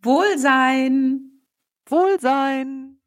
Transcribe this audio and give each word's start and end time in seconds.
Wohlsein. 0.00 1.42
Wohlsein. 1.86 3.00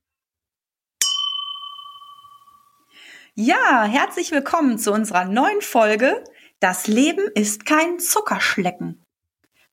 Ja, 3.34 3.86
herzlich 3.86 4.32
willkommen 4.32 4.78
zu 4.78 4.92
unserer 4.92 5.24
neuen 5.24 5.62
Folge. 5.62 6.22
Das 6.60 6.88
Leben 6.88 7.24
ist 7.34 7.66
kein 7.66 8.00
Zuckerschlecken. 8.00 9.06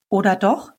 Oder 0.09 0.37
doch? 0.37 0.71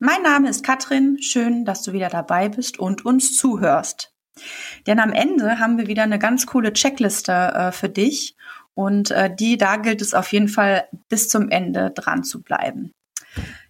Mein 0.00 0.20
Name 0.22 0.48
ist 0.48 0.64
Katrin. 0.64 1.22
Schön, 1.22 1.64
dass 1.64 1.84
du 1.84 1.92
wieder 1.92 2.08
dabei 2.08 2.48
bist 2.48 2.80
und 2.80 3.06
uns 3.06 3.36
zuhörst. 3.36 4.12
Denn 4.88 4.98
am 4.98 5.12
Ende 5.12 5.60
haben 5.60 5.78
wir 5.78 5.86
wieder 5.86 6.02
eine 6.02 6.18
ganz 6.18 6.46
coole 6.46 6.72
Checkliste 6.72 7.32
äh, 7.32 7.70
für 7.70 7.88
dich. 7.88 8.36
Und 8.74 9.12
äh, 9.12 9.32
die, 9.32 9.56
da 9.56 9.76
gilt 9.76 10.02
es 10.02 10.12
auf 10.12 10.32
jeden 10.32 10.48
Fall 10.48 10.88
bis 11.08 11.28
zum 11.28 11.48
Ende 11.50 11.92
dran 11.92 12.24
zu 12.24 12.42
bleiben. 12.42 12.90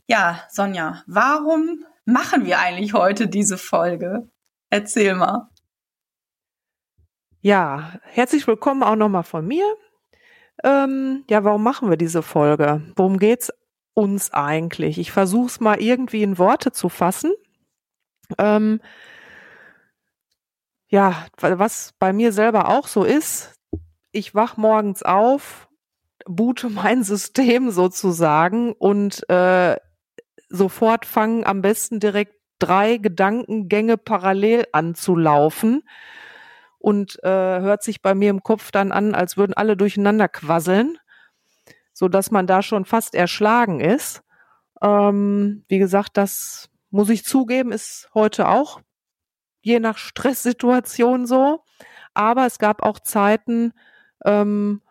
Ja, 0.06 0.42
Sonja, 0.48 1.02
warum 1.06 1.84
machen 2.08 2.46
wir 2.46 2.58
eigentlich 2.58 2.94
heute 2.94 3.28
diese 3.28 3.58
Folge? 3.58 4.30
Erzähl 4.70 5.14
mal. 5.14 5.48
Ja, 7.40 8.00
herzlich 8.02 8.46
willkommen 8.46 8.82
auch 8.82 8.96
nochmal 8.96 9.24
von 9.24 9.46
mir. 9.46 9.64
Ähm, 10.64 11.24
ja, 11.28 11.44
warum 11.44 11.62
machen 11.62 11.90
wir 11.90 11.98
diese 11.98 12.22
Folge? 12.22 12.82
Worum 12.96 13.18
geht's 13.18 13.52
uns 13.92 14.32
eigentlich? 14.32 14.98
Ich 14.98 15.12
versuche 15.12 15.46
es 15.48 15.60
mal 15.60 15.80
irgendwie 15.82 16.22
in 16.22 16.38
Worte 16.38 16.72
zu 16.72 16.88
fassen. 16.88 17.34
Ähm, 18.38 18.80
ja, 20.88 21.26
was 21.38 21.92
bei 21.98 22.14
mir 22.14 22.32
selber 22.32 22.70
auch 22.70 22.88
so 22.88 23.04
ist, 23.04 23.54
ich 24.12 24.34
wach 24.34 24.56
morgens 24.56 25.02
auf, 25.02 25.68
boote 26.24 26.70
mein 26.70 27.04
System 27.04 27.70
sozusagen 27.70 28.72
und 28.72 29.28
äh, 29.28 29.76
sofort 30.48 31.06
fangen 31.06 31.44
am 31.44 31.62
besten 31.62 32.00
direkt 32.00 32.34
drei 32.58 32.96
Gedankengänge 32.96 33.96
parallel 33.96 34.66
anzulaufen 34.72 35.82
und 36.78 37.22
äh, 37.22 37.28
hört 37.28 37.82
sich 37.82 38.02
bei 38.02 38.14
mir 38.14 38.30
im 38.30 38.42
Kopf 38.42 38.70
dann 38.70 38.92
an, 38.92 39.14
als 39.14 39.36
würden 39.36 39.54
alle 39.54 39.76
durcheinander 39.76 40.28
quasseln, 40.28 40.98
so 41.92 42.08
dass 42.08 42.30
man 42.30 42.46
da 42.46 42.62
schon 42.62 42.84
fast 42.84 43.14
erschlagen 43.14 43.80
ist. 43.80 44.22
Ähm, 44.82 45.64
wie 45.68 45.78
gesagt, 45.78 46.16
das 46.16 46.68
muss 46.90 47.10
ich 47.10 47.24
zugeben, 47.24 47.72
ist 47.72 48.08
heute 48.14 48.48
auch 48.48 48.80
je 49.60 49.80
nach 49.80 49.98
Stresssituation 49.98 51.26
so. 51.26 51.64
Aber 52.14 52.46
es 52.46 52.58
gab 52.58 52.82
auch 52.82 53.00
Zeiten, 53.00 53.72
ähm, 54.24 54.82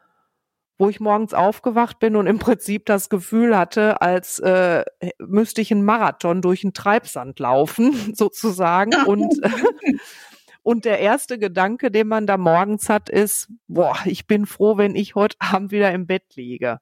wo 0.77 0.89
ich 0.89 0.99
morgens 0.99 1.33
aufgewacht 1.33 1.99
bin 1.99 2.15
und 2.15 2.27
im 2.27 2.37
Prinzip 2.37 2.85
das 2.85 3.09
Gefühl 3.09 3.57
hatte, 3.57 4.01
als 4.01 4.39
äh, 4.39 4.83
müsste 5.19 5.61
ich 5.61 5.71
einen 5.71 5.83
Marathon 5.83 6.41
durch 6.41 6.61
den 6.61 6.73
Treibsand 6.73 7.39
laufen, 7.39 7.93
sozusagen. 8.15 8.93
Und, 9.05 9.33
und 10.63 10.85
der 10.85 10.99
erste 10.99 11.39
Gedanke, 11.39 11.89
den 11.89 12.07
man 12.07 12.27
da 12.27 12.37
morgens 12.37 12.89
hat, 12.89 13.09
ist, 13.09 13.49
boah, 13.67 13.97
ich 14.05 14.27
bin 14.27 14.45
froh, 14.45 14.77
wenn 14.77 14.95
ich 14.95 15.15
heute 15.15 15.37
Abend 15.39 15.71
wieder 15.71 15.91
im 15.91 16.05
Bett 16.05 16.35
liege. 16.35 16.79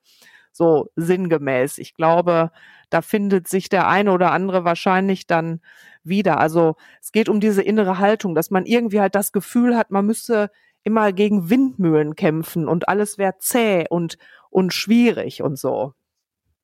So 0.52 0.90
sinngemäß. 0.96 1.78
Ich 1.78 1.96
glaube, 1.96 2.52
da 2.90 3.02
findet 3.02 3.48
sich 3.48 3.68
der 3.70 3.88
eine 3.88 4.12
oder 4.12 4.32
andere 4.32 4.64
wahrscheinlich 4.64 5.28
dann 5.28 5.62
wieder. 6.04 6.40
Also 6.40 6.76
es 7.02 7.12
geht 7.12 7.30
um 7.30 7.40
diese 7.40 7.62
innere 7.62 8.00
Haltung, 8.00 8.36
dass 8.36 8.52
man 8.52 8.66
irgendwie 8.66 9.02
halt 9.02 9.16
das 9.16 9.32
Gefühl 9.32 9.76
hat, 9.76 9.92
man 9.92 10.06
müsste 10.06 10.50
immer 10.86 11.12
gegen 11.12 11.50
Windmühlen 11.50 12.16
kämpfen 12.16 12.68
und 12.70 12.88
alles 12.88 13.18
wäre 13.18 13.38
zäh 13.40 13.86
und, 13.90 14.18
und 14.50 14.74
schwierig 14.74 15.42
und 15.42 15.60
so. 15.60 15.94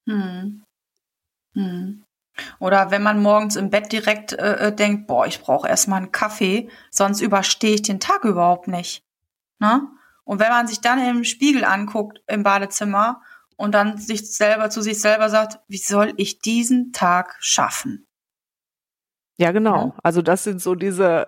Hm. 0.07 0.63
Hm. 1.55 2.05
Oder 2.59 2.91
wenn 2.91 3.03
man 3.03 3.21
morgens 3.21 3.55
im 3.55 3.69
Bett 3.69 3.91
direkt 3.91 4.33
äh, 4.33 4.67
äh 4.67 4.75
denkt, 4.75 5.07
boah, 5.07 5.25
ich 5.25 5.41
brauche 5.41 5.67
erstmal 5.67 6.01
einen 6.01 6.11
Kaffee, 6.11 6.69
sonst 6.91 7.19
überstehe 7.19 7.75
ich 7.75 7.81
den 7.81 7.99
Tag 7.99 8.23
überhaupt 8.23 8.67
nicht. 8.67 9.03
Ne? 9.59 9.87
Und 10.23 10.39
wenn 10.39 10.49
man 10.49 10.67
sich 10.67 10.79
dann 10.81 11.03
im 11.03 11.23
Spiegel 11.23 11.65
anguckt 11.65 12.21
im 12.27 12.43
Badezimmer 12.43 13.21
und 13.57 13.73
dann 13.73 13.97
sich 13.97 14.31
selber 14.31 14.69
zu 14.69 14.81
sich 14.81 15.01
selber 15.01 15.29
sagt, 15.29 15.59
wie 15.67 15.77
soll 15.77 16.13
ich 16.17 16.39
diesen 16.39 16.93
Tag 16.93 17.35
schaffen? 17.39 18.07
Ja, 19.37 19.51
genau. 19.51 19.87
Ja. 19.87 19.95
Also 20.03 20.21
das 20.21 20.43
sind 20.43 20.61
so 20.61 20.75
diese, 20.75 21.25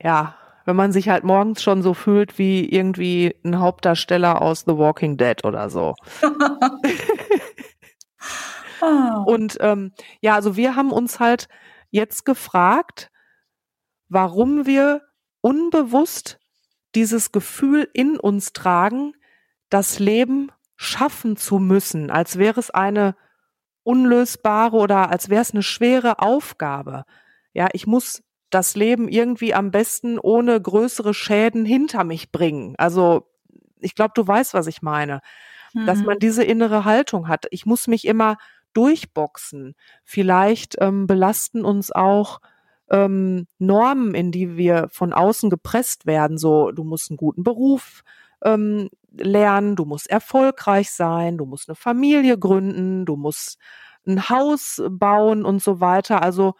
ja, 0.00 0.36
wenn 0.64 0.76
man 0.76 0.92
sich 0.92 1.08
halt 1.08 1.24
morgens 1.24 1.62
schon 1.62 1.82
so 1.82 1.94
fühlt 1.94 2.38
wie 2.38 2.68
irgendwie 2.68 3.36
ein 3.44 3.58
Hauptdarsteller 3.58 4.42
aus 4.42 4.60
The 4.60 4.76
Walking 4.76 5.16
Dead 5.16 5.44
oder 5.44 5.70
so. 5.70 5.94
Ah. 8.82 9.22
Und 9.26 9.58
ähm, 9.60 9.92
ja, 10.20 10.34
also 10.34 10.56
wir 10.56 10.74
haben 10.74 10.90
uns 10.90 11.20
halt 11.20 11.48
jetzt 11.90 12.24
gefragt, 12.24 13.10
warum 14.08 14.66
wir 14.66 15.02
unbewusst 15.40 16.38
dieses 16.94 17.32
Gefühl 17.32 17.88
in 17.92 18.18
uns 18.18 18.52
tragen, 18.52 19.12
das 19.68 19.98
Leben 19.98 20.50
schaffen 20.76 21.36
zu 21.36 21.58
müssen, 21.58 22.10
als 22.10 22.38
wäre 22.38 22.58
es 22.58 22.70
eine 22.70 23.14
unlösbare 23.82 24.76
oder 24.76 25.10
als 25.10 25.28
wäre 25.28 25.42
es 25.42 25.52
eine 25.52 25.62
schwere 25.62 26.18
Aufgabe. 26.18 27.04
Ja, 27.52 27.68
ich 27.72 27.86
muss 27.86 28.22
das 28.50 28.76
Leben 28.76 29.08
irgendwie 29.08 29.54
am 29.54 29.70
besten 29.70 30.18
ohne 30.18 30.60
größere 30.60 31.14
Schäden 31.14 31.64
hinter 31.64 32.04
mich 32.04 32.32
bringen. 32.32 32.74
Also 32.78 33.26
ich 33.80 33.94
glaube, 33.94 34.12
du 34.14 34.26
weißt, 34.26 34.54
was 34.54 34.66
ich 34.66 34.82
meine. 34.82 35.20
Mhm. 35.72 35.86
Dass 35.86 36.02
man 36.02 36.18
diese 36.18 36.44
innere 36.44 36.84
Haltung 36.84 37.28
hat. 37.28 37.46
Ich 37.50 37.64
muss 37.64 37.86
mich 37.86 38.06
immer 38.06 38.36
durchboxen. 38.72 39.74
Vielleicht 40.04 40.76
ähm, 40.80 41.06
belasten 41.06 41.64
uns 41.64 41.92
auch 41.92 42.40
ähm, 42.90 43.46
Normen, 43.58 44.14
in 44.14 44.32
die 44.32 44.56
wir 44.56 44.88
von 44.90 45.12
außen 45.12 45.48
gepresst 45.50 46.06
werden. 46.06 46.38
So, 46.38 46.72
du 46.72 46.84
musst 46.84 47.10
einen 47.10 47.16
guten 47.16 47.44
Beruf 47.44 48.02
ähm, 48.42 48.90
lernen, 49.16 49.76
du 49.76 49.84
musst 49.84 50.08
erfolgreich 50.10 50.90
sein, 50.90 51.38
du 51.38 51.46
musst 51.46 51.68
eine 51.68 51.76
Familie 51.76 52.38
gründen, 52.38 53.06
du 53.06 53.16
musst 53.16 53.58
ein 54.06 54.28
Haus 54.28 54.82
bauen 54.88 55.44
und 55.44 55.62
so 55.62 55.80
weiter. 55.80 56.22
Also 56.22 56.54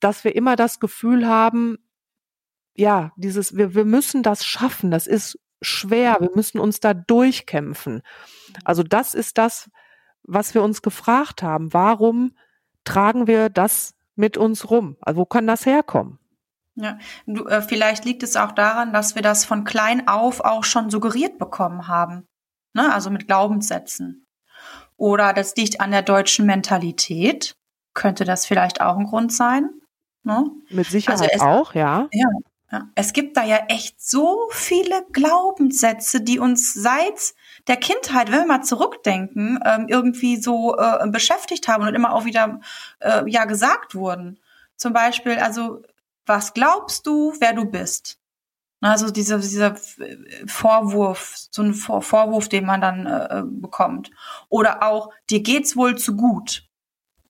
dass 0.00 0.24
wir 0.24 0.34
immer 0.34 0.56
das 0.56 0.80
Gefühl 0.80 1.26
haben, 1.26 1.78
ja, 2.74 3.12
dieses, 3.16 3.56
wir, 3.56 3.74
wir 3.74 3.84
müssen 3.84 4.22
das 4.22 4.44
schaffen, 4.44 4.90
das 4.90 5.06
ist 5.06 5.38
schwer, 5.62 6.18
wir 6.20 6.30
müssen 6.34 6.58
uns 6.58 6.80
da 6.80 6.94
durchkämpfen. 6.94 8.02
Also 8.64 8.82
das 8.82 9.14
ist 9.14 9.38
das, 9.38 9.70
was 10.22 10.54
wir 10.54 10.62
uns 10.62 10.82
gefragt 10.82 11.42
haben. 11.42 11.72
Warum 11.72 12.36
tragen 12.84 13.26
wir 13.26 13.48
das 13.48 13.94
mit 14.14 14.36
uns 14.36 14.70
rum? 14.70 14.96
Also 15.00 15.20
wo 15.20 15.24
kann 15.26 15.46
das 15.46 15.66
herkommen? 15.66 16.18
Ja, 16.76 16.98
du, 17.26 17.46
äh, 17.46 17.60
vielleicht 17.60 18.04
liegt 18.04 18.22
es 18.22 18.36
auch 18.36 18.52
daran, 18.52 18.92
dass 18.92 19.14
wir 19.14 19.22
das 19.22 19.44
von 19.44 19.64
klein 19.64 20.08
auf 20.08 20.40
auch 20.40 20.64
schon 20.64 20.88
suggeriert 20.88 21.38
bekommen 21.38 21.88
haben. 21.88 22.26
Ne? 22.72 22.92
Also 22.92 23.10
mit 23.10 23.26
Glaubenssätzen. 23.26 24.26
Oder 24.96 25.32
das 25.32 25.56
liegt 25.56 25.80
an 25.80 25.90
der 25.90 26.02
deutschen 26.02 26.46
Mentalität. 26.46 27.56
Könnte 27.92 28.24
das 28.24 28.46
vielleicht 28.46 28.80
auch 28.80 28.96
ein 28.96 29.06
Grund 29.06 29.32
sein? 29.32 29.79
Ne? 30.22 30.50
Mit 30.70 30.86
Sicherheit 30.86 31.20
also 31.20 31.30
es, 31.32 31.40
auch, 31.40 31.74
ja. 31.74 32.08
ja. 32.12 32.28
Ja, 32.72 32.88
es 32.94 33.12
gibt 33.12 33.36
da 33.36 33.42
ja 33.42 33.64
echt 33.68 34.00
so 34.00 34.46
viele 34.52 35.04
Glaubenssätze, 35.12 36.20
die 36.20 36.38
uns 36.38 36.72
seit 36.72 37.34
der 37.66 37.76
Kindheit, 37.76 38.30
wenn 38.30 38.40
wir 38.40 38.46
mal 38.46 38.62
zurückdenken, 38.62 39.58
ähm, 39.64 39.86
irgendwie 39.88 40.36
so 40.36 40.76
äh, 40.78 41.04
beschäftigt 41.08 41.66
haben 41.66 41.84
und 41.84 41.94
immer 41.94 42.14
auch 42.14 42.24
wieder 42.24 42.60
äh, 43.00 43.28
ja 43.28 43.44
gesagt 43.44 43.96
wurden. 43.96 44.38
Zum 44.76 44.92
Beispiel, 44.92 45.38
also 45.38 45.82
was 46.26 46.54
glaubst 46.54 47.08
du, 47.08 47.34
wer 47.40 47.54
du 47.54 47.64
bist? 47.64 48.20
Also 48.80 49.10
dieser, 49.10 49.38
dieser 49.38 49.74
Vorwurf, 50.46 51.34
so 51.50 51.62
ein 51.62 51.74
Vorwurf, 51.74 52.48
den 52.48 52.64
man 52.64 52.80
dann 52.80 53.06
äh, 53.06 53.42
bekommt. 53.44 54.10
Oder 54.48 54.84
auch, 54.84 55.10
dir 55.28 55.42
geht's 55.42 55.76
wohl 55.76 55.98
zu 55.98 56.16
gut 56.16 56.69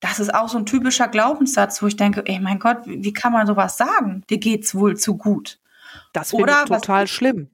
das 0.00 0.18
ist 0.18 0.34
auch 0.34 0.48
so 0.48 0.58
ein 0.58 0.66
typischer 0.66 1.08
Glaubenssatz, 1.08 1.82
wo 1.82 1.86
ich 1.86 1.96
denke, 1.96 2.22
ey, 2.26 2.40
mein 2.40 2.58
Gott, 2.58 2.78
wie 2.86 3.12
kann 3.12 3.32
man 3.32 3.46
sowas 3.46 3.76
sagen? 3.76 4.24
Dir 4.30 4.38
geht's 4.38 4.74
wohl 4.74 4.96
zu 4.96 5.16
gut. 5.16 5.60
Das 6.12 6.30
finde 6.30 6.52
ich 6.52 6.68
total 6.68 7.02
was, 7.04 7.10
schlimm. 7.10 7.50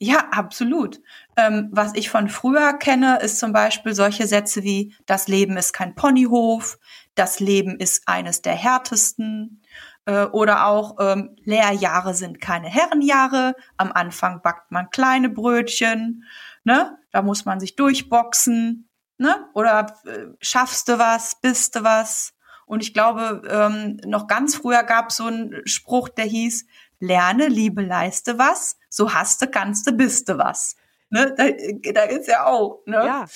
Ja, 0.00 0.28
absolut. 0.30 1.00
Ähm, 1.36 1.70
was 1.72 1.94
ich 1.94 2.08
von 2.08 2.28
früher 2.28 2.72
kenne, 2.74 3.18
ist 3.20 3.40
zum 3.40 3.52
Beispiel 3.52 3.94
solche 3.94 4.28
Sätze 4.28 4.62
wie, 4.62 4.94
das 5.06 5.26
Leben 5.26 5.56
ist 5.56 5.72
kein 5.72 5.96
Ponyhof, 5.96 6.78
das 7.16 7.40
Leben 7.40 7.76
ist 7.78 8.06
eines 8.06 8.40
der 8.42 8.54
härtesten, 8.54 9.60
äh, 10.04 10.26
oder 10.26 10.66
auch, 10.66 10.98
ähm, 11.00 11.36
Lehrjahre 11.42 12.14
sind 12.14 12.40
keine 12.40 12.68
Herrenjahre, 12.68 13.56
am 13.76 13.90
Anfang 13.90 14.40
backt 14.40 14.70
man 14.70 14.90
kleine 14.90 15.30
Brötchen, 15.30 16.24
ne? 16.62 16.96
Da 17.10 17.22
muss 17.22 17.44
man 17.44 17.58
sich 17.58 17.74
durchboxen 17.74 18.87
ne? 19.18 19.48
Oder 19.54 19.98
äh, 20.04 20.26
schaffst 20.40 20.88
du 20.88 20.98
was, 20.98 21.40
bist 21.40 21.76
du 21.76 21.84
was? 21.84 22.34
Und 22.66 22.82
ich 22.82 22.92
glaube, 22.92 23.42
ähm, 23.48 23.98
noch 24.04 24.26
ganz 24.26 24.56
früher 24.56 24.82
gab 24.82 25.10
es 25.10 25.16
so 25.16 25.26
einen 25.26 25.66
Spruch, 25.66 26.08
der 26.08 26.26
hieß, 26.26 26.66
lerne, 27.00 27.48
liebe, 27.48 27.82
leiste 27.82 28.38
was, 28.38 28.76
so 28.88 29.14
hast 29.14 29.40
du, 29.42 29.46
kannst 29.46 29.86
du, 29.86 29.92
bist 29.92 30.28
du 30.28 30.38
was. 30.38 30.76
Ne? 31.10 31.34
Da, 31.36 31.92
da 31.92 32.02
ist 32.02 32.28
ja 32.28 32.46
auch. 32.46 32.82
Ne? 32.86 32.96
Ja. 32.96 33.26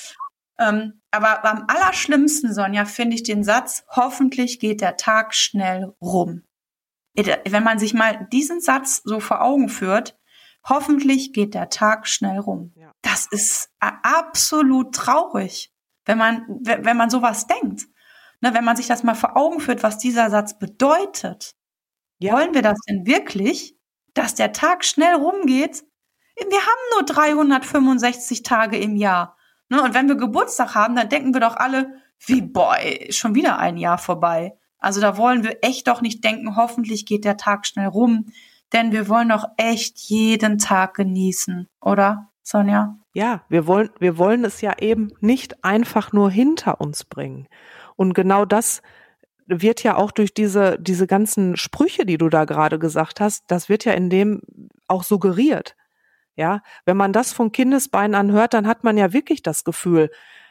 Ähm, 0.58 1.00
aber 1.10 1.44
am 1.44 1.64
allerschlimmsten, 1.68 2.52
Sonja, 2.52 2.84
finde 2.84 3.16
ich 3.16 3.22
den 3.22 3.44
Satz, 3.44 3.84
hoffentlich 3.88 4.60
geht 4.60 4.80
der 4.80 4.96
Tag 4.96 5.34
schnell 5.34 5.94
rum. 6.00 6.42
Wenn 7.14 7.64
man 7.64 7.78
sich 7.78 7.94
mal 7.94 8.26
diesen 8.32 8.60
Satz 8.60 9.02
so 9.04 9.20
vor 9.20 9.42
Augen 9.42 9.68
führt, 9.68 10.18
hoffentlich 10.66 11.32
geht 11.32 11.54
der 11.54 11.68
Tag 11.68 12.08
schnell 12.08 12.38
rum. 12.38 12.72
Ja. 12.74 12.92
Das 13.02 13.26
ist 13.26 13.70
absolut 13.80 14.94
traurig, 14.94 15.71
wenn 16.04 16.18
man, 16.18 16.46
wenn 16.60 16.96
man 16.96 17.10
sowas 17.10 17.46
denkt. 17.46 17.86
Ne, 18.40 18.54
wenn 18.54 18.64
man 18.64 18.76
sich 18.76 18.88
das 18.88 19.04
mal 19.04 19.14
vor 19.14 19.36
Augen 19.36 19.60
führt, 19.60 19.84
was 19.84 19.98
dieser 19.98 20.28
Satz 20.28 20.58
bedeutet. 20.58 21.54
Ja. 22.18 22.32
Wollen 22.34 22.54
wir 22.54 22.62
das 22.62 22.78
denn 22.88 23.06
wirklich, 23.06 23.76
dass 24.14 24.34
der 24.34 24.52
Tag 24.52 24.84
schnell 24.84 25.14
rumgeht? 25.14 25.84
Wir 26.36 26.60
haben 26.60 26.80
nur 26.94 27.04
365 27.04 28.42
Tage 28.42 28.78
im 28.78 28.96
Jahr. 28.96 29.36
Ne? 29.68 29.80
Und 29.80 29.94
wenn 29.94 30.08
wir 30.08 30.16
Geburtstag 30.16 30.74
haben, 30.74 30.96
dann 30.96 31.08
denken 31.08 31.34
wir 31.34 31.40
doch 31.40 31.56
alle, 31.56 31.94
wie, 32.26 32.42
boy, 32.42 33.08
schon 33.10 33.34
wieder 33.34 33.58
ein 33.58 33.76
Jahr 33.76 33.98
vorbei. 33.98 34.56
Also 34.78 35.00
da 35.00 35.16
wollen 35.16 35.44
wir 35.44 35.58
echt 35.62 35.86
doch 35.86 36.00
nicht 36.00 36.24
denken, 36.24 36.56
hoffentlich 36.56 37.06
geht 37.06 37.24
der 37.24 37.36
Tag 37.36 37.66
schnell 37.66 37.86
rum, 37.86 38.26
denn 38.72 38.90
wir 38.90 39.08
wollen 39.08 39.28
doch 39.28 39.44
echt 39.56 39.98
jeden 39.98 40.58
Tag 40.58 40.94
genießen, 40.94 41.68
oder, 41.80 42.30
Sonja? 42.42 42.98
Ja, 43.12 43.44
wir 43.48 43.66
wollen, 43.66 43.90
wir 43.98 44.16
wollen 44.16 44.44
es 44.44 44.60
ja 44.60 44.74
eben 44.78 45.12
nicht 45.20 45.64
einfach 45.64 46.12
nur 46.12 46.30
hinter 46.30 46.80
uns 46.80 47.04
bringen. 47.04 47.46
Und 47.96 48.14
genau 48.14 48.44
das 48.44 48.82
wird 49.46 49.82
ja 49.82 49.96
auch 49.96 50.12
durch 50.12 50.32
diese, 50.32 50.78
diese 50.80 51.06
ganzen 51.06 51.56
Sprüche, 51.56 52.06
die 52.06 52.16
du 52.16 52.28
da 52.28 52.44
gerade 52.44 52.78
gesagt 52.78 53.20
hast, 53.20 53.44
das 53.48 53.68
wird 53.68 53.84
ja 53.84 53.92
in 53.92 54.08
dem 54.08 54.40
auch 54.88 55.02
suggeriert. 55.04 55.76
Ja, 56.34 56.62
wenn 56.86 56.96
man 56.96 57.12
das 57.12 57.32
von 57.32 57.52
Kindesbeinen 57.52 58.14
anhört, 58.14 58.54
dann 58.54 58.66
hat 58.66 58.84
man 58.84 58.96
ja 58.96 59.12
wirklich 59.12 59.42
das 59.42 59.64
Gefühl, 59.64 60.10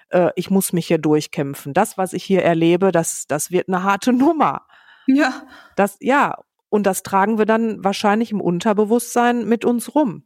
äh, 0.10 0.30
ich 0.36 0.52
muss 0.52 0.74
mich 0.74 0.88
hier 0.88 1.00
durchkämpfen. 1.00 1.74
Das, 1.74 1.98
was 1.98 2.14
ich 2.14 2.24
hier 2.24 2.44
erlebe, 2.44 2.92
das, 2.92 3.26
das 3.28 3.50
wird 3.50 3.68
eine 3.68 3.82
harte 3.82 4.14
Nummer. 4.14 4.68
Ja. 5.08 5.44
Das, 5.76 5.98
ja. 6.00 6.38
Und 6.70 6.86
das 6.86 7.04
tragen 7.04 7.38
wir 7.38 7.46
dann 7.46 7.84
wahrscheinlich 7.84 8.32
im 8.32 8.40
Unterbewusstsein 8.40 9.46
mit 9.46 9.66
uns 9.66 9.96
rum. 9.96 10.24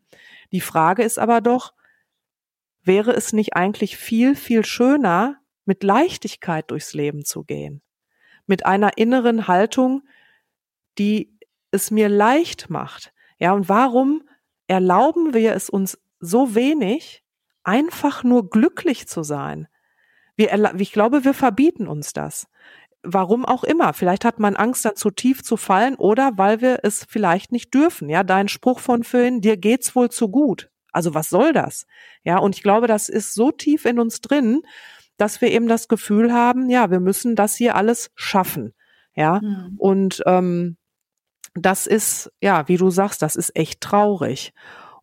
Die 0.52 0.62
Frage 0.62 1.04
ist 1.04 1.18
aber 1.18 1.42
doch, 1.42 1.74
wäre 2.86 3.14
es 3.14 3.34
nicht 3.34 3.56
eigentlich 3.56 3.98
viel, 3.98 4.36
viel 4.36 4.66
schöner, 4.66 5.38
mit 5.66 5.84
Leichtigkeit 5.84 6.70
durchs 6.72 6.94
Leben 6.94 7.26
zu 7.26 7.44
gehen? 7.44 7.82
Mit 8.46 8.66
einer 8.66 8.98
inneren 8.98 9.48
Haltung, 9.48 10.04
die 10.98 11.38
es 11.72 11.92
mir 11.92 12.10
leicht 12.10 12.70
macht. 12.70 13.14
Ja, 13.40 13.54
und 13.54 13.68
warum 13.68 14.24
erlauben 14.68 15.34
wir 15.34 15.54
es 15.54 15.70
uns 15.70 16.00
so 16.20 16.56
wenig, 16.56 17.24
einfach 17.64 18.24
nur 18.24 18.50
glücklich 18.50 19.08
zu 19.08 19.24
sein. 19.24 19.68
Wir, 20.36 20.76
ich 20.80 20.92
glaube, 20.92 21.24
wir 21.26 21.34
verbieten 21.34 21.88
uns 21.88 22.14
das. 22.14 22.48
Warum 23.04 23.46
auch 23.46 23.64
immer. 23.64 23.94
Vielleicht 23.94 24.26
hat 24.26 24.40
man 24.40 24.56
Angst, 24.56 24.86
dann 24.86 24.96
zu 24.96 25.12
tief 25.12 25.44
zu 25.44 25.58
fallen 25.58 25.96
oder 25.96 26.32
weil 26.38 26.62
wir 26.62 26.80
es 26.84 27.06
vielleicht 27.08 27.52
nicht 27.52 27.74
dürfen. 27.74 28.10
Ja, 28.10 28.24
dein 28.24 28.48
Spruch 28.48 28.80
von 28.80 29.04
vorhin, 29.04 29.42
dir 29.42 29.58
geht's 29.58 29.96
wohl 29.96 30.10
zu 30.10 30.30
gut. 30.30 30.70
Also 30.96 31.14
was 31.14 31.30
soll 31.30 31.54
das? 31.54 31.86
Ja, 32.24 32.38
und 32.38 32.56
ich 32.56 32.64
glaube, 32.64 32.88
das 32.88 33.10
ist 33.10 33.34
so 33.34 33.52
tief 33.52 33.86
in 33.86 34.00
uns 34.00 34.22
drin, 34.22 34.62
dass 35.18 35.42
wir 35.42 35.52
eben 35.52 35.68
das 35.68 35.88
Gefühl 35.88 36.34
haben, 36.34 36.70
ja, 36.70 36.90
wir 36.92 37.00
müssen 37.00 37.36
das 37.36 37.56
hier 37.56 37.76
alles 37.76 38.12
schaffen. 38.16 38.74
Ja, 39.16 39.40
mhm. 39.42 39.76
und 39.78 40.24
ähm, 40.26 40.78
das 41.54 41.88
ist, 41.88 42.32
ja, 42.42 42.68
wie 42.68 42.78
du 42.78 42.90
sagst, 42.90 43.22
das 43.22 43.36
ist 43.36 43.56
echt 43.56 43.80
traurig. 43.82 44.54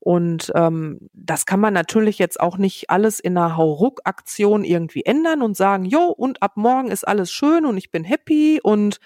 Und 0.05 0.51
ähm, 0.57 0.99
das 1.13 1.47
kann 1.47 1.61
man 1.61 1.73
natürlich 1.73 2.19
jetzt 2.19 2.41
auch 2.41 2.59
nicht 2.59 2.91
alles 2.91 3.21
in 3.21 3.39
einer 3.39 3.57
Hauruck-Aktion 3.57 4.65
irgendwie 4.65 5.05
ändern 5.05 5.43
und 5.43 5.57
sagen, 5.57 5.85
jo, 5.85 6.07
und 6.09 6.43
ab 6.43 6.57
morgen 6.57 6.91
ist 6.91 7.07
alles 7.07 7.31
schön 7.31 7.65
und 7.65 7.77
ich 7.77 7.93
bin 7.93 8.03
happy 8.03 8.61
und 8.61 8.99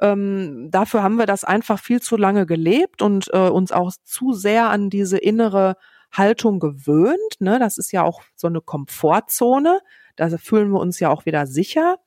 ähm, 0.00 0.68
dafür 0.70 1.02
haben 1.02 1.16
wir 1.16 1.26
das 1.26 1.42
einfach 1.42 1.80
viel 1.80 2.00
zu 2.00 2.16
lange 2.16 2.46
gelebt 2.46 3.02
und 3.02 3.28
äh, 3.32 3.48
uns 3.48 3.72
auch 3.72 3.90
zu 4.04 4.32
sehr 4.32 4.70
an 4.70 4.90
diese 4.90 5.18
innere 5.18 5.76
Haltung 6.14 6.60
gewöhnt. 6.60 7.40
Ne? 7.40 7.58
Das 7.58 7.78
ist 7.78 7.92
ja 7.92 8.02
auch 8.02 8.22
so 8.34 8.46
eine 8.46 8.60
Komfortzone. 8.60 9.80
Da 10.16 10.28
fühlen 10.38 10.70
wir 10.70 10.80
uns 10.80 11.00
ja 11.00 11.10
auch 11.10 11.26
wieder 11.26 11.46
sicher. 11.46 11.98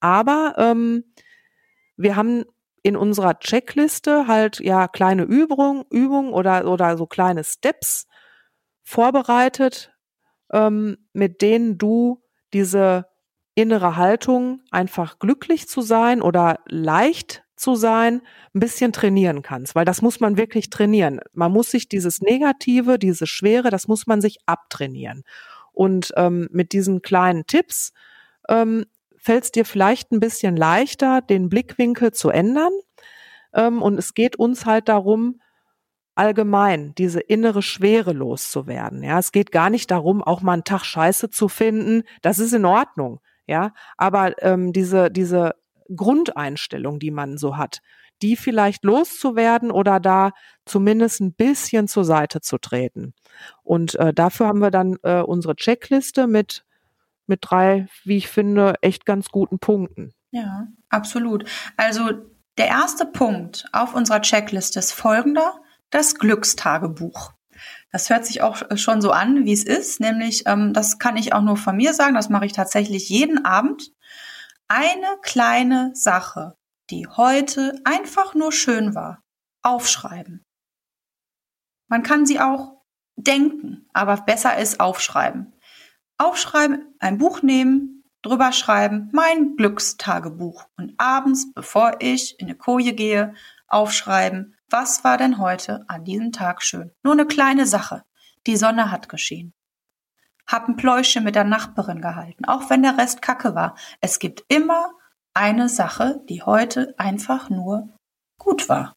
Aber 0.00 0.54
ähm, 0.56 1.04
wir 1.96 2.16
haben 2.16 2.44
in 2.82 2.96
unserer 2.96 3.38
Checkliste 3.38 4.26
halt 4.26 4.60
ja 4.60 4.88
kleine 4.88 5.24
Übungen 5.24 5.84
Übung 5.90 6.32
oder, 6.32 6.66
oder 6.66 6.96
so 6.96 7.06
kleine 7.06 7.44
Steps 7.44 8.06
vorbereitet, 8.82 9.92
ähm, 10.52 10.96
mit 11.12 11.42
denen 11.42 11.76
du 11.76 12.22
diese 12.52 13.06
innere 13.54 13.96
Haltung, 13.96 14.62
einfach 14.70 15.18
glücklich 15.18 15.68
zu 15.68 15.82
sein 15.82 16.22
oder 16.22 16.60
leicht 16.66 17.44
zu 17.60 17.74
sein, 17.74 18.22
ein 18.54 18.60
bisschen 18.60 18.92
trainieren 18.92 19.42
kannst, 19.42 19.74
weil 19.74 19.84
das 19.84 20.02
muss 20.02 20.20
man 20.20 20.36
wirklich 20.36 20.70
trainieren. 20.70 21.20
Man 21.32 21.52
muss 21.52 21.70
sich 21.70 21.88
dieses 21.88 22.20
Negative, 22.20 22.98
diese 22.98 23.26
Schwere, 23.26 23.70
das 23.70 23.86
muss 23.86 24.06
man 24.06 24.20
sich 24.20 24.38
abtrainieren. 24.46 25.22
Und 25.72 26.12
ähm, 26.16 26.48
mit 26.50 26.72
diesen 26.72 27.02
kleinen 27.02 27.46
Tipps 27.46 27.92
ähm, 28.48 28.86
fällt 29.16 29.44
es 29.44 29.52
dir 29.52 29.64
vielleicht 29.64 30.10
ein 30.10 30.20
bisschen 30.20 30.56
leichter, 30.56 31.20
den 31.20 31.48
Blickwinkel 31.48 32.12
zu 32.12 32.30
ändern. 32.30 32.72
Ähm, 33.54 33.82
und 33.82 33.98
es 33.98 34.14
geht 34.14 34.36
uns 34.36 34.66
halt 34.66 34.88
darum, 34.88 35.40
allgemein 36.14 36.94
diese 36.96 37.20
innere 37.20 37.62
Schwere 37.62 38.12
loszuwerden. 38.12 39.02
Ja, 39.02 39.18
es 39.18 39.32
geht 39.32 39.52
gar 39.52 39.70
nicht 39.70 39.90
darum, 39.90 40.22
auch 40.22 40.42
mal 40.42 40.54
einen 40.54 40.64
Tag 40.64 40.84
Scheiße 40.84 41.30
zu 41.30 41.48
finden. 41.48 42.02
Das 42.22 42.38
ist 42.38 42.52
in 42.52 42.64
Ordnung. 42.64 43.20
Ja, 43.46 43.72
aber 43.96 44.40
ähm, 44.42 44.72
diese 44.72 45.10
diese 45.10 45.54
Grundeinstellung, 45.94 46.98
die 46.98 47.10
man 47.10 47.38
so 47.38 47.56
hat, 47.56 47.80
die 48.22 48.36
vielleicht 48.36 48.84
loszuwerden 48.84 49.70
oder 49.70 50.00
da 50.00 50.32
zumindest 50.64 51.20
ein 51.20 51.32
bisschen 51.32 51.88
zur 51.88 52.04
Seite 52.04 52.40
zu 52.40 52.58
treten. 52.58 53.14
Und 53.62 53.94
äh, 53.96 54.12
dafür 54.12 54.46
haben 54.46 54.60
wir 54.60 54.70
dann 54.70 54.96
äh, 55.02 55.20
unsere 55.20 55.56
Checkliste 55.56 56.26
mit 56.26 56.64
mit 57.30 57.40
drei, 57.42 57.86
wie 58.04 58.18
ich 58.18 58.28
finde, 58.28 58.74
echt 58.82 59.06
ganz 59.06 59.28
guten 59.28 59.58
Punkten. 59.58 60.12
Ja, 60.32 60.66
absolut. 60.90 61.44
Also 61.78 62.10
der 62.58 62.66
erste 62.66 63.06
Punkt 63.06 63.64
auf 63.72 63.94
unserer 63.94 64.20
Checkliste 64.20 64.80
ist 64.80 64.92
folgender, 64.92 65.54
das 65.88 66.16
Glückstagebuch. 66.16 67.32
Das 67.92 68.10
hört 68.10 68.26
sich 68.26 68.42
auch 68.42 68.62
schon 68.76 69.00
so 69.00 69.12
an, 69.12 69.44
wie 69.44 69.52
es 69.52 69.64
ist, 69.64 70.00
nämlich, 70.00 70.44
ähm, 70.46 70.72
das 70.74 70.98
kann 70.98 71.16
ich 71.16 71.32
auch 71.32 71.42
nur 71.42 71.56
von 71.56 71.76
mir 71.76 71.94
sagen, 71.94 72.14
das 72.14 72.28
mache 72.28 72.46
ich 72.46 72.52
tatsächlich 72.52 73.08
jeden 73.08 73.44
Abend. 73.44 73.92
Eine 74.72 75.18
kleine 75.22 75.90
Sache, 75.94 76.56
die 76.90 77.06
heute 77.08 77.80
einfach 77.84 78.34
nur 78.34 78.52
schön 78.52 78.94
war, 78.94 79.22
aufschreiben. 79.62 80.44
Man 81.88 82.02
kann 82.02 82.24
sie 82.24 82.40
auch 82.40 82.82
denken, 83.16 83.88
aber 83.92 84.16
besser 84.18 84.56
ist 84.58 84.78
aufschreiben 84.78 85.52
aufschreiben, 86.20 86.94
ein 86.98 87.18
Buch 87.18 87.42
nehmen, 87.42 88.04
drüber 88.22 88.52
schreiben, 88.52 89.08
mein 89.12 89.56
Glückstagebuch 89.56 90.66
und 90.76 90.92
abends, 90.98 91.52
bevor 91.54 91.96
ich 92.00 92.38
in 92.38 92.46
eine 92.46 92.56
Koje 92.56 92.92
gehe, 92.92 93.34
aufschreiben, 93.66 94.54
was 94.68 95.02
war 95.02 95.16
denn 95.16 95.38
heute 95.38 95.84
an 95.88 96.04
diesem 96.04 96.30
Tag 96.30 96.62
schön? 96.62 96.92
Nur 97.02 97.14
eine 97.14 97.26
kleine 97.26 97.66
Sache. 97.66 98.04
Die 98.46 98.56
Sonne 98.56 98.90
hat 98.90 99.08
geschienen. 99.08 99.54
Hab 100.50 100.68
ein 100.68 100.76
Pläuschen 100.76 101.22
mit 101.22 101.36
der 101.36 101.44
Nachbarin 101.44 102.00
gehalten, 102.00 102.44
auch 102.44 102.70
wenn 102.70 102.82
der 102.82 102.98
Rest 102.98 103.22
Kacke 103.22 103.54
war. 103.54 103.76
Es 104.00 104.18
gibt 104.18 104.44
immer 104.48 104.90
eine 105.34 105.68
Sache, 105.68 106.20
die 106.28 106.42
heute 106.42 106.94
einfach 106.98 107.50
nur 107.50 107.88
gut 108.38 108.68
war. 108.68 108.92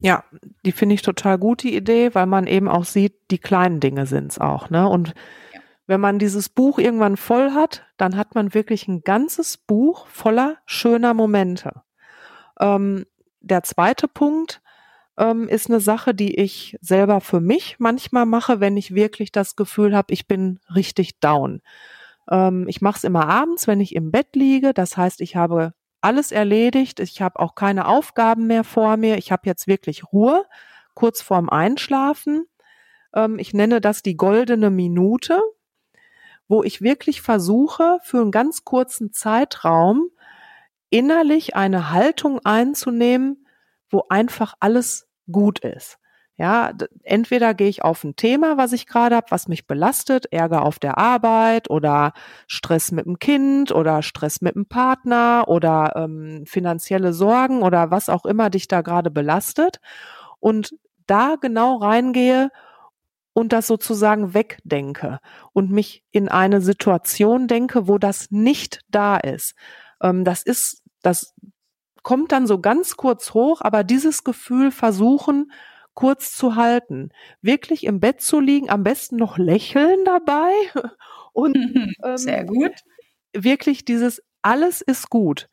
Ja, 0.00 0.24
die 0.64 0.72
finde 0.72 0.94
ich 0.94 1.02
total 1.02 1.38
gut, 1.38 1.62
die 1.62 1.76
Idee, 1.76 2.14
weil 2.14 2.26
man 2.26 2.46
eben 2.46 2.68
auch 2.68 2.84
sieht, 2.84 3.14
die 3.30 3.38
kleinen 3.38 3.80
Dinge 3.80 4.06
sind's 4.06 4.38
auch, 4.38 4.70
ne? 4.70 4.88
Und 4.88 5.14
ja. 5.52 5.60
wenn 5.86 6.00
man 6.00 6.18
dieses 6.18 6.48
Buch 6.48 6.78
irgendwann 6.78 7.18
voll 7.18 7.52
hat, 7.52 7.84
dann 7.98 8.16
hat 8.16 8.34
man 8.34 8.54
wirklich 8.54 8.88
ein 8.88 9.02
ganzes 9.02 9.58
Buch 9.58 10.06
voller 10.06 10.56
schöner 10.64 11.12
Momente. 11.12 11.82
Ähm, 12.58 13.04
der 13.40 13.62
zweite 13.62 14.08
Punkt 14.08 14.62
ähm, 15.20 15.48
ist 15.48 15.68
eine 15.68 15.80
Sache, 15.80 16.14
die 16.14 16.34
ich 16.36 16.78
selber 16.80 17.20
für 17.20 17.40
mich 17.40 17.76
manchmal 17.78 18.24
mache, 18.24 18.58
wenn 18.58 18.78
ich 18.78 18.94
wirklich 18.94 19.30
das 19.30 19.54
Gefühl 19.54 19.94
habe, 19.94 20.14
ich 20.14 20.26
bin 20.26 20.60
richtig 20.74 21.20
down. 21.20 21.60
Ähm, 22.30 22.66
ich 22.68 22.80
mache 22.80 22.96
es 22.96 23.04
immer 23.04 23.28
abends, 23.28 23.66
wenn 23.66 23.80
ich 23.80 23.94
im 23.94 24.10
Bett 24.10 24.34
liege. 24.34 24.72
Das 24.72 24.96
heißt, 24.96 25.20
ich 25.20 25.36
habe 25.36 25.74
alles 26.00 26.32
erledigt. 26.32 27.00
Ich 27.00 27.20
habe 27.20 27.38
auch 27.38 27.54
keine 27.54 27.86
Aufgaben 27.86 28.46
mehr 28.46 28.64
vor 28.64 28.96
mir. 28.96 29.18
Ich 29.18 29.30
habe 29.30 29.42
jetzt 29.44 29.66
wirklich 29.66 30.10
Ruhe, 30.10 30.46
kurz 30.94 31.20
vorm 31.20 31.50
Einschlafen. 31.50 32.46
Ähm, 33.14 33.38
ich 33.38 33.52
nenne 33.52 33.82
das 33.82 34.02
die 34.02 34.16
goldene 34.16 34.70
Minute, 34.70 35.38
wo 36.48 36.62
ich 36.62 36.80
wirklich 36.80 37.20
versuche, 37.20 37.98
für 38.02 38.22
einen 38.22 38.30
ganz 38.30 38.64
kurzen 38.64 39.12
Zeitraum 39.12 40.08
innerlich 40.88 41.54
eine 41.56 41.90
Haltung 41.90 42.40
einzunehmen, 42.42 43.46
wo 43.90 44.06
einfach 44.08 44.54
alles 44.60 45.09
gut 45.32 45.60
ist. 45.60 45.98
Ja, 46.36 46.72
entweder 47.02 47.52
gehe 47.52 47.68
ich 47.68 47.84
auf 47.84 48.02
ein 48.02 48.16
Thema, 48.16 48.56
was 48.56 48.72
ich 48.72 48.86
gerade 48.86 49.14
habe, 49.16 49.26
was 49.28 49.46
mich 49.46 49.66
belastet, 49.66 50.24
Ärger 50.32 50.62
auf 50.62 50.78
der 50.78 50.96
Arbeit 50.96 51.68
oder 51.68 52.14
Stress 52.46 52.92
mit 52.92 53.04
dem 53.04 53.18
Kind 53.18 53.72
oder 53.72 54.00
Stress 54.02 54.40
mit 54.40 54.54
dem 54.54 54.64
Partner 54.64 55.44
oder 55.48 55.92
ähm, 55.96 56.44
finanzielle 56.46 57.12
Sorgen 57.12 57.60
oder 57.62 57.90
was 57.90 58.08
auch 58.08 58.24
immer 58.24 58.48
dich 58.48 58.68
da 58.68 58.80
gerade 58.80 59.10
belastet 59.10 59.80
und 60.38 60.74
da 61.06 61.36
genau 61.38 61.76
reingehe 61.76 62.50
und 63.34 63.52
das 63.52 63.66
sozusagen 63.66 64.32
wegdenke 64.34 65.18
und 65.52 65.70
mich 65.70 66.02
in 66.10 66.28
eine 66.28 66.62
Situation 66.62 67.48
denke, 67.48 67.86
wo 67.86 67.98
das 67.98 68.30
nicht 68.30 68.80
da 68.88 69.16
ist. 69.18 69.54
Ähm, 70.02 70.24
das 70.24 70.42
ist, 70.42 70.82
das 71.02 71.34
kommt 72.02 72.32
dann 72.32 72.46
so 72.46 72.60
ganz 72.60 72.96
kurz 72.96 73.34
hoch, 73.34 73.60
aber 73.62 73.84
dieses 73.84 74.24
Gefühl 74.24 74.70
versuchen, 74.70 75.52
kurz 75.94 76.36
zu 76.36 76.56
halten. 76.56 77.10
Wirklich 77.42 77.84
im 77.84 78.00
Bett 78.00 78.20
zu 78.20 78.40
liegen, 78.40 78.70
am 78.70 78.82
besten 78.82 79.16
noch 79.16 79.38
lächeln 79.38 80.04
dabei 80.04 80.52
und 81.32 81.56
ähm, 82.04 82.16
sehr 82.16 82.44
gut. 82.44 82.72
Wirklich 83.32 83.84
dieses 83.84 84.22
alles 84.42 84.80
ist 84.80 85.10
gut. 85.10 85.48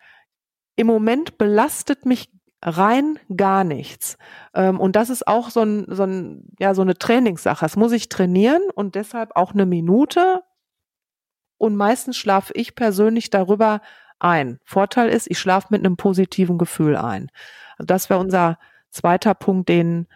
Im 0.75 0.87
Moment 0.87 1.37
belastet 1.37 2.05
mich 2.05 2.29
rein 2.63 3.19
gar 3.35 3.63
nichts. 3.63 4.17
Ähm, 4.53 4.79
und 4.79 4.95
das 4.95 5.09
ist 5.09 5.27
auch 5.27 5.49
so 5.49 5.61
ein, 5.61 5.85
so 5.89 6.03
ein, 6.03 6.49
ja, 6.59 6.73
so 6.73 6.81
eine 6.81 6.97
Trainingssache. 6.97 7.65
Das 7.65 7.75
muss 7.75 7.91
ich 7.91 8.09
trainieren 8.09 8.61
und 8.73 8.95
deshalb 8.95 9.35
auch 9.35 9.53
eine 9.53 9.65
Minute. 9.65 10.41
Und 11.57 11.75
meistens 11.75 12.17
schlafe 12.17 12.53
ich 12.55 12.75
persönlich 12.75 13.29
darüber 13.29 13.81
ein. 14.19 14.59
Vorteil 14.63 15.09
ist, 15.09 15.29
ich 15.29 15.39
schlafe 15.39 15.67
mit 15.71 15.85
einem 15.85 15.97
positiven 15.97 16.57
Gefühl 16.57 16.95
ein. 16.95 17.29
Also 17.77 17.85
das 17.85 18.09
wäre 18.09 18.19
unser 18.19 18.57
zweiter 18.89 19.33
Punkt, 19.33 19.69
den 19.69 20.07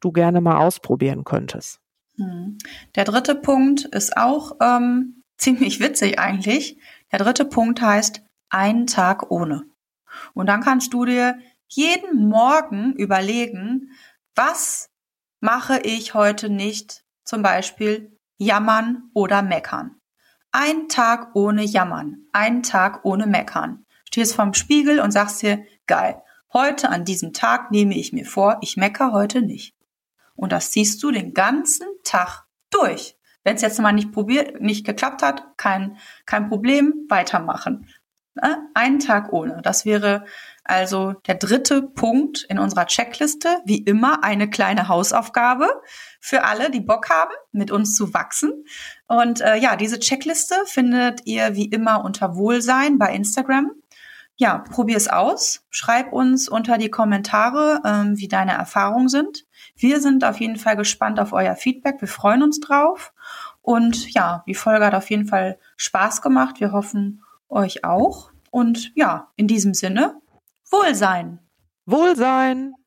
du 0.00 0.12
gerne 0.12 0.40
mal 0.40 0.56
ausprobieren 0.56 1.24
könntest. 1.24 1.80
Hm. 2.16 2.58
Der 2.94 3.04
dritte 3.04 3.34
Punkt 3.34 3.84
ist 3.84 4.16
auch 4.16 4.56
ähm, 4.60 5.22
ziemlich 5.36 5.80
witzig 5.80 6.18
eigentlich. 6.18 6.78
Der 7.12 7.18
dritte 7.18 7.44
Punkt 7.44 7.80
heißt 7.80 8.22
ein 8.50 8.86
Tag 8.86 9.30
ohne. 9.30 9.64
Und 10.34 10.46
dann 10.46 10.60
kannst 10.60 10.92
du 10.92 11.04
dir 11.04 11.38
jeden 11.68 12.28
Morgen 12.28 12.94
überlegen, 12.94 13.92
was 14.34 14.90
mache 15.40 15.78
ich 15.80 16.14
heute 16.14 16.50
nicht, 16.50 17.04
zum 17.24 17.42
Beispiel 17.42 18.16
jammern 18.38 19.10
oder 19.14 19.42
meckern. 19.42 19.99
Ein 20.52 20.88
Tag 20.88 21.36
ohne 21.36 21.62
jammern, 21.62 22.26
ein 22.32 22.64
Tag 22.64 23.04
ohne 23.04 23.28
meckern. 23.28 23.86
Stehst 24.04 24.34
vorm 24.34 24.52
Spiegel 24.54 24.98
und 24.98 25.12
sagst 25.12 25.42
dir, 25.42 25.64
geil, 25.86 26.20
heute 26.52 26.88
an 26.88 27.04
diesem 27.04 27.32
Tag 27.32 27.70
nehme 27.70 27.94
ich 27.94 28.12
mir 28.12 28.26
vor, 28.26 28.58
ich 28.60 28.76
mecker 28.76 29.12
heute 29.12 29.42
nicht. 29.42 29.76
Und 30.34 30.50
das 30.50 30.72
ziehst 30.72 31.00
du 31.04 31.12
den 31.12 31.34
ganzen 31.34 31.86
Tag 32.02 32.46
durch. 32.70 33.16
Wenn 33.44 33.54
es 33.54 33.62
jetzt 33.62 33.78
mal 33.78 33.92
nicht 33.92 34.10
probiert, 34.10 34.60
nicht 34.60 34.84
geklappt 34.84 35.22
hat, 35.22 35.56
kein, 35.56 35.96
kein 36.26 36.48
Problem, 36.48 37.06
weitermachen. 37.08 37.86
Ne? 38.34 38.68
Einen 38.74 38.98
Tag 38.98 39.32
ohne. 39.32 39.62
Das 39.62 39.84
wäre 39.84 40.24
also 40.64 41.14
der 41.26 41.34
dritte 41.34 41.82
Punkt 41.82 42.44
in 42.48 42.58
unserer 42.58 42.86
Checkliste. 42.86 43.48
Wie 43.64 43.78
immer 43.78 44.22
eine 44.22 44.48
kleine 44.48 44.88
Hausaufgabe 44.88 45.68
für 46.20 46.44
alle, 46.44 46.70
die 46.70 46.80
Bock 46.80 47.10
haben, 47.10 47.32
mit 47.52 47.70
uns 47.70 47.96
zu 47.96 48.14
wachsen. 48.14 48.64
Und 49.06 49.40
äh, 49.40 49.56
ja, 49.56 49.76
diese 49.76 49.98
Checkliste 49.98 50.54
findet 50.66 51.26
ihr 51.26 51.54
wie 51.56 51.66
immer 51.66 52.04
unter 52.04 52.36
Wohlsein 52.36 52.98
bei 52.98 53.12
Instagram. 53.14 53.72
Ja, 54.36 54.58
probier 54.58 54.96
es 54.96 55.08
aus. 55.08 55.66
Schreib 55.68 56.12
uns 56.12 56.48
unter 56.48 56.78
die 56.78 56.88
Kommentare, 56.88 57.82
ähm, 57.84 58.16
wie 58.16 58.28
deine 58.28 58.52
Erfahrungen 58.52 59.08
sind. 59.08 59.44
Wir 59.76 60.00
sind 60.00 60.24
auf 60.24 60.40
jeden 60.40 60.56
Fall 60.56 60.76
gespannt 60.76 61.20
auf 61.20 61.32
euer 61.32 61.56
Feedback. 61.56 62.00
Wir 62.00 62.08
freuen 62.08 62.42
uns 62.42 62.60
drauf. 62.60 63.12
Und 63.60 64.10
ja, 64.12 64.42
die 64.46 64.54
Folge 64.54 64.86
hat 64.86 64.94
auf 64.94 65.10
jeden 65.10 65.26
Fall 65.26 65.58
Spaß 65.76 66.22
gemacht. 66.22 66.60
Wir 66.60 66.72
hoffen, 66.72 67.22
euch 67.50 67.84
auch. 67.84 68.30
Und 68.50 68.92
ja, 68.94 69.28
in 69.36 69.46
diesem 69.46 69.74
Sinne, 69.74 70.19
Wohlsein. 70.72 71.40
Wohlsein. 71.86 72.79